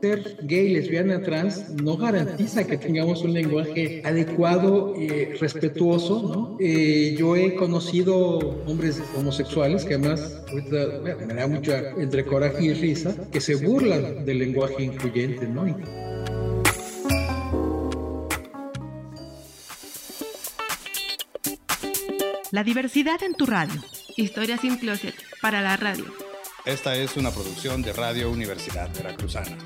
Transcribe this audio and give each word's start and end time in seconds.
ser 0.00 0.36
gay, 0.42 0.70
lesbiana, 0.70 1.20
trans 1.22 1.70
no 1.82 1.96
garantiza 1.96 2.66
que 2.66 2.78
tengamos 2.78 3.22
un 3.22 3.34
lenguaje 3.34 4.02
adecuado, 4.04 4.94
eh, 4.96 5.36
respetuoso, 5.38 6.22
¿no? 6.22 6.56
Eh, 6.60 7.14
yo 7.18 7.36
he 7.36 7.54
conocido 7.54 8.38
hombres 8.66 9.02
homosexuales 9.16 9.84
que 9.84 9.94
además, 9.94 10.42
me 11.26 11.34
da 11.34 11.46
mucha 11.46 11.90
entre 11.98 12.24
coraje 12.24 12.64
y 12.64 12.72
risa, 12.72 13.14
que 13.30 13.40
se 13.40 13.56
burlan 13.56 14.24
del 14.24 14.38
lenguaje 14.38 14.84
incluyente, 14.84 15.46
¿no? 15.46 15.66
La 22.52 22.64
diversidad 22.64 23.22
en 23.22 23.34
tu 23.34 23.46
radio. 23.46 23.80
Historias 24.16 24.60
sin 24.60 24.76
closet 24.76 25.14
para 25.40 25.62
la 25.62 25.76
radio. 25.76 26.04
Esta 26.64 26.94
es 26.96 27.16
una 27.16 27.30
producción 27.30 27.80
de 27.80 27.92
Radio 27.92 28.30
Universidad 28.30 28.90
Veracruzana. 28.94 29.56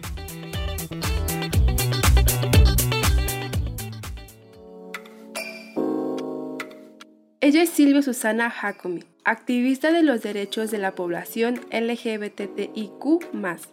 Ella 7.44 7.62
es 7.62 7.68
Silvia 7.68 8.00
Susana 8.00 8.48
Jacomi, 8.48 9.02
activista 9.22 9.92
de 9.92 10.02
los 10.02 10.22
derechos 10.22 10.70
de 10.70 10.78
la 10.78 10.94
población 10.94 11.60
LGBTIQ, 11.70 13.20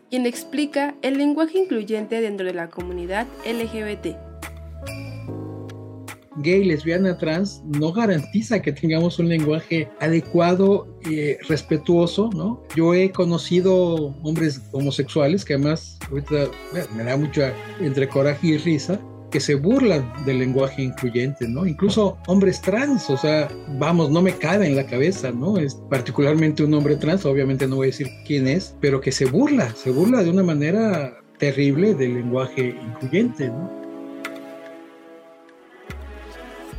quien 0.10 0.26
explica 0.26 0.94
el 1.02 1.18
lenguaje 1.18 1.60
incluyente 1.60 2.20
dentro 2.20 2.46
de 2.46 2.54
la 2.54 2.70
comunidad 2.70 3.28
LGBT. 3.46 4.18
Gay, 6.44 6.66
lesbiana, 6.66 7.18
trans 7.18 7.64
no 7.64 7.94
garantiza 7.94 8.62
que 8.62 8.74
tengamos 8.74 9.20
un 9.20 9.30
lenguaje 9.30 9.90
adecuado, 10.02 10.86
eh, 11.10 11.38
respetuoso, 11.48 12.30
¿no? 12.36 12.62
Yo 12.76 12.94
he 12.94 13.10
conocido 13.14 14.14
hombres 14.22 14.62
homosexuales 14.74 15.46
que 15.46 15.54
además 15.54 15.98
me 16.94 17.04
da 17.06 17.16
mucha 17.16 17.54
entre 17.80 18.10
coraje 18.10 18.48
y 18.48 18.58
risa, 18.58 19.00
que 19.32 19.40
se 19.40 19.55
burlan 19.55 20.13
del 20.26 20.40
lenguaje 20.40 20.84
incluyente, 20.84 21.48
¿no? 21.48 21.65
Incluso 21.65 22.18
hombres 22.27 22.62
trans, 22.62 23.10
o 23.10 23.18
sea, 23.18 23.49
vamos, 23.79 24.12
no 24.12 24.21
me 24.21 24.35
cabe 24.35 24.68
en 24.68 24.76
la 24.76 24.85
cabeza, 24.85 25.32
¿no? 25.32 25.57
Es 25.57 25.76
particularmente 25.90 26.63
un 26.63 26.73
hombre 26.73 26.98
trans, 26.98 27.26
obviamente 27.26 27.68
no 27.68 27.77
voy 27.77 27.88
a 27.88 27.91
decir 27.91 28.10
quién 28.27 28.48
es, 28.48 28.76
pero 28.79 29.01
que 29.01 29.12
se 29.12 29.26
burla, 29.26 29.73
se 29.76 29.90
burla 29.90 30.23
de 30.23 30.29
una 30.29 30.43
manera 30.43 31.18
terrible 31.40 31.96
del 31.96 32.13
lenguaje 32.15 32.76
incluyente, 32.79 33.48
¿no? 33.48 33.82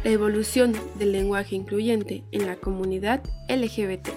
La 0.04 0.10
evolución 0.10 0.74
del 0.98 1.12
lenguaje 1.12 1.56
incluyente 1.56 2.24
en 2.32 2.46
la 2.46 2.56
comunidad 2.56 3.22
LGBT. 3.48 4.08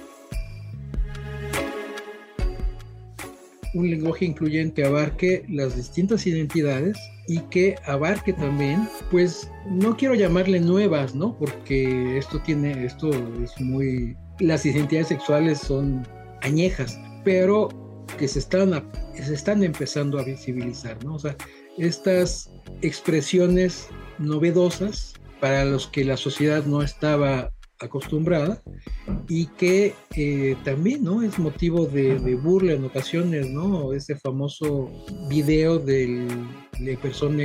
un 3.75 3.89
lenguaje 3.89 4.23
incluyente 4.23 4.85
abarque 4.85 5.43
las 5.49 5.75
distintas 5.75 6.25
identidades 6.25 6.97
y 7.27 7.39
que 7.39 7.75
abarque 7.85 8.33
también, 8.33 8.87
pues 9.11 9.49
no 9.65 9.95
quiero 9.97 10.15
llamarle 10.15 10.59
nuevas, 10.59 11.15
¿no? 11.15 11.37
Porque 11.37 12.17
esto 12.17 12.39
tiene, 12.41 12.85
esto 12.85 13.09
es 13.41 13.59
muy, 13.59 14.15
las 14.39 14.65
identidades 14.65 15.07
sexuales 15.07 15.59
son 15.59 16.07
añejas, 16.41 16.99
pero 17.23 17.69
que 18.17 18.27
se 18.27 18.39
están, 18.39 18.89
se 19.15 19.33
están 19.33 19.63
empezando 19.63 20.19
a 20.19 20.23
visibilizar, 20.23 21.03
¿no? 21.03 21.15
O 21.15 21.19
sea, 21.19 21.35
estas 21.77 22.51
expresiones 22.81 23.87
novedosas 24.19 25.13
para 25.39 25.65
los 25.65 25.87
que 25.87 26.05
la 26.05 26.17
sociedad 26.17 26.65
no 26.65 26.81
estaba 26.81 27.51
acostumbrada 27.79 28.61
y 29.27 29.47
que 29.47 29.93
eh, 30.15 30.55
también 30.63 31.03
no 31.03 31.21
es 31.21 31.37
motivo 31.39 31.85
de, 31.85 32.15
burla 32.35 32.73
en 32.73 32.85
ocasiones 32.85 33.49
no 33.49 33.93
ese 33.93 34.15
famoso 34.15 34.89
video 35.29 35.77
del 35.77 36.27
de 36.79 36.97
persona 36.97 37.43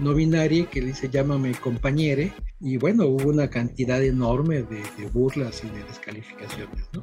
no 0.00 0.14
binaria 0.14 0.66
que 0.66 0.80
dice 0.80 1.08
llámame 1.08 1.52
compañere 1.52 2.32
y 2.60 2.76
bueno 2.76 3.06
hubo 3.06 3.30
una 3.30 3.48
cantidad 3.48 4.02
enorme 4.02 4.62
de, 4.62 4.82
de 4.98 5.06
burlas 5.12 5.62
y 5.64 5.68
de 5.68 5.84
descalificaciones 5.84 6.84
¿no? 6.92 7.02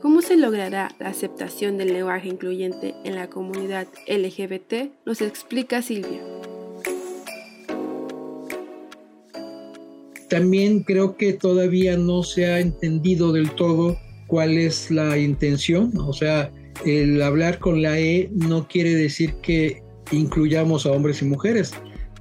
¿Cómo 0.00 0.20
se 0.20 0.36
logrará 0.36 0.90
la 0.98 1.10
aceptación 1.10 1.78
del 1.78 1.92
lenguaje 1.92 2.28
incluyente 2.28 2.94
en 3.04 3.14
la 3.14 3.30
comunidad 3.30 3.86
LGBT? 4.08 4.90
Nos 5.06 5.20
explica 5.20 5.80
Silvia. 5.80 6.20
también 10.32 10.82
creo 10.82 11.18
que 11.18 11.34
todavía 11.34 11.98
no 11.98 12.22
se 12.22 12.46
ha 12.46 12.58
entendido 12.58 13.34
del 13.34 13.50
todo 13.50 13.98
cuál 14.26 14.56
es 14.56 14.90
la 14.90 15.18
intención. 15.18 15.92
O 15.98 16.14
sea, 16.14 16.50
el 16.84 17.20
hablar 17.22 17.58
con 17.58 17.82
la 17.82 17.98
E 17.98 18.30
no 18.32 18.66
quiere 18.68 18.94
decir 18.94 19.34
que 19.42 19.82
incluyamos 20.10 20.86
a 20.86 20.90
hombres 20.90 21.22
y 21.22 21.26
mujeres, 21.26 21.72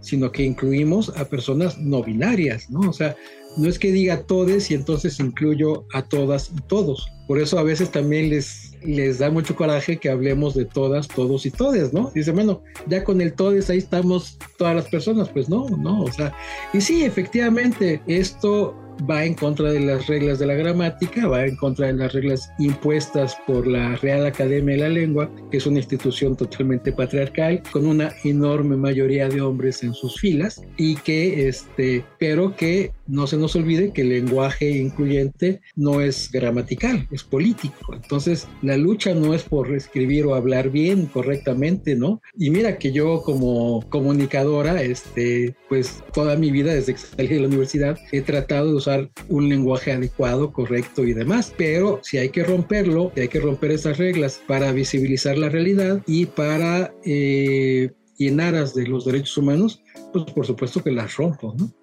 sino 0.01 0.31
que 0.31 0.43
incluimos 0.43 1.09
a 1.17 1.25
personas 1.25 1.77
no 1.77 2.03
binarias, 2.03 2.69
¿no? 2.69 2.81
O 2.89 2.93
sea, 2.93 3.15
no 3.57 3.67
es 3.67 3.77
que 3.77 3.91
diga 3.91 4.23
todes 4.23 4.71
y 4.71 4.75
entonces 4.75 5.19
incluyo 5.19 5.85
a 5.93 6.03
todas 6.03 6.51
y 6.55 6.61
todos. 6.67 7.07
Por 7.27 7.39
eso 7.39 7.59
a 7.59 7.63
veces 7.63 7.91
también 7.91 8.29
les, 8.29 8.71
les 8.83 9.19
da 9.19 9.29
mucho 9.29 9.55
coraje 9.55 9.97
que 9.97 10.09
hablemos 10.09 10.53
de 10.53 10.65
todas, 10.65 11.07
todos 11.07 11.45
y 11.45 11.51
todes, 11.51 11.93
¿no? 11.93 12.11
Dice, 12.13 12.31
bueno, 12.31 12.61
ya 12.87 13.03
con 13.03 13.21
el 13.21 13.33
todes 13.33 13.69
ahí 13.69 13.77
estamos 13.77 14.37
todas 14.57 14.75
las 14.75 14.87
personas, 14.87 15.29
pues 15.29 15.49
no, 15.49 15.67
no, 15.69 16.01
o 16.03 16.11
sea, 16.11 16.33
y 16.73 16.81
sí, 16.81 17.03
efectivamente, 17.03 18.01
esto 18.07 18.75
va 19.09 19.25
en 19.25 19.33
contra 19.33 19.71
de 19.71 19.79
las 19.79 20.07
reglas 20.07 20.39
de 20.39 20.45
la 20.45 20.53
gramática, 20.53 21.27
va 21.27 21.45
en 21.45 21.55
contra 21.55 21.87
de 21.87 21.93
las 21.93 22.13
reglas 22.13 22.51
impuestas 22.59 23.37
por 23.47 23.67
la 23.67 23.95
Real 23.97 24.25
Academia 24.25 24.75
de 24.75 24.81
la 24.81 24.89
Lengua, 24.89 25.29
que 25.49 25.57
es 25.57 25.65
una 25.65 25.79
institución 25.79 26.35
totalmente 26.35 26.91
patriarcal, 26.91 27.61
con 27.71 27.87
una 27.87 28.11
enorme 28.23 28.75
mayoría 28.75 29.27
de 29.27 29.41
hombres 29.41 29.83
en 29.83 29.93
sus 29.93 30.19
filas, 30.19 30.61
y 30.77 30.95
que, 30.95 31.47
este, 31.47 32.03
pero 32.19 32.55
que 32.55 32.91
no 33.11 33.27
se 33.27 33.37
nos 33.37 33.55
olvide 33.55 33.91
que 33.91 34.01
el 34.01 34.09
lenguaje 34.09 34.71
incluyente 34.71 35.61
no 35.75 36.01
es 36.01 36.31
gramatical, 36.31 37.07
es 37.11 37.23
político. 37.23 37.93
Entonces, 37.93 38.47
la 38.61 38.77
lucha 38.77 39.13
no 39.13 39.33
es 39.33 39.43
por 39.43 39.73
escribir 39.75 40.25
o 40.25 40.33
hablar 40.33 40.69
bien, 40.69 41.07
correctamente, 41.07 41.95
¿no? 41.95 42.21
Y 42.37 42.49
mira 42.49 42.77
que 42.77 42.93
yo 42.93 43.21
como 43.21 43.87
comunicadora, 43.89 44.81
este, 44.81 45.55
pues 45.67 46.01
toda 46.13 46.37
mi 46.37 46.51
vida 46.51 46.73
desde 46.73 46.93
que 46.93 46.99
salí 46.99 47.27
de 47.27 47.41
la 47.41 47.47
universidad 47.47 47.97
he 48.13 48.21
tratado 48.21 48.69
de 48.69 48.75
usar 48.75 49.11
un 49.27 49.49
lenguaje 49.49 49.91
adecuado, 49.91 50.53
correcto 50.53 51.03
y 51.05 51.13
demás, 51.13 51.53
pero 51.57 51.99
si 52.03 52.17
hay 52.17 52.29
que 52.29 52.43
romperlo, 52.43 53.11
si 53.15 53.21
hay 53.21 53.27
que 53.27 53.41
romper 53.41 53.71
esas 53.71 53.97
reglas 53.97 54.41
para 54.47 54.71
visibilizar 54.71 55.37
la 55.37 55.49
realidad 55.49 56.01
y 56.07 56.27
para 56.27 56.93
eh, 57.05 57.91
y 58.17 58.27
en 58.27 58.39
aras 58.39 58.75
de 58.75 58.85
los 58.85 59.05
derechos 59.05 59.35
humanos, 59.37 59.81
pues 60.13 60.25
por 60.25 60.45
supuesto 60.45 60.83
que 60.83 60.91
las 60.91 61.15
rompo, 61.15 61.55
¿no? 61.57 61.73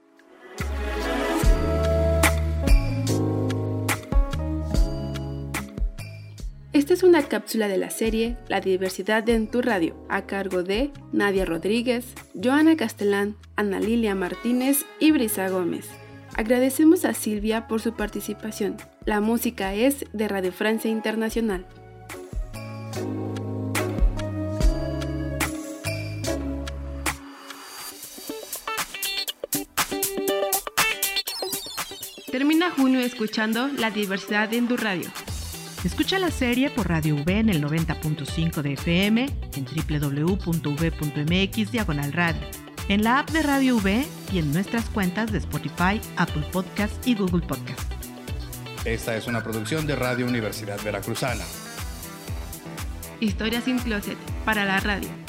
Esta 6.79 6.95
es 6.95 7.03
una 7.03 7.25
cápsula 7.25 7.67
de 7.67 7.77
la 7.77 7.91
serie 7.91 8.37
La 8.47 8.61
diversidad 8.61 9.29
en 9.29 9.51
tu 9.51 9.63
radio, 9.63 9.97
a 10.09 10.27
cargo 10.27 10.63
de 10.63 10.93
Nadia 11.13 11.45
Rodríguez, 11.45 12.15
Joana 12.41 12.77
Castellán, 12.77 13.35
Ana 13.57 13.81
Lilia 13.81 14.15
Martínez 14.15 14.87
y 15.01 15.11
Brisa 15.11 15.49
Gómez. 15.49 15.89
Agradecemos 16.37 17.05
a 17.05 17.15
Silvia 17.15 17.67
por 17.67 17.81
su 17.81 17.95
participación. 17.95 18.77
La 19.05 19.21
música 19.21 19.75
es 19.75 20.05
de 20.13 20.29
Radio 20.29 20.53
Francia 20.53 20.89
Internacional. 20.89 21.67
Termina 32.31 32.71
junio 32.71 33.01
escuchando 33.01 33.67
La 33.67 33.91
diversidad 33.91 34.55
en 34.55 34.69
tu 34.69 34.77
radio. 34.77 35.11
Escucha 35.85 36.19
la 36.19 36.33
serie 36.33 36.71
por 36.71 36.89
Radio 36.89 37.15
V 37.15 37.39
en 37.39 37.51
el 37.51 37.63
90.5 37.63 38.63
de 38.63 38.73
FM, 38.73 39.27
en 39.55 39.65
www.v.mx 39.65 41.71
diagonal 41.71 42.13
radio, 42.13 42.41
en 42.89 43.05
la 43.05 43.21
app 43.21 43.31
de 43.31 43.43
Radio 43.43 43.77
V 43.77 44.05
y 44.33 44.39
en 44.39 44.53
nuestras 44.53 44.87
cuentas 44.87 45.31
de 45.31 45.39
Spotify, 45.39 46.01
Apple 46.17 46.45
Podcast 46.53 47.07
y 47.07 47.15
Google 47.15 47.47
Podcast. 47.47 47.93
Esta 48.85 49.17
es 49.17 49.29
una 49.29 49.45
producción 49.45 49.87
de 49.87 49.95
Radio 49.95 50.27
Universidad 50.27 50.83
Veracruzana. 50.83 51.45
Historias 53.21 53.63
sin 53.65 53.79
closet 53.79 54.19
para 54.45 54.65
la 54.65 54.81
radio. 54.81 55.28